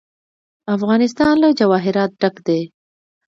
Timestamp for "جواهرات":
1.59-2.11